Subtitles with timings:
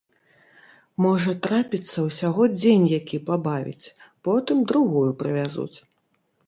[1.05, 3.91] Можа, трапіцца ўсяго дзень які пабавіць,
[4.31, 5.75] потым другую прывязуць.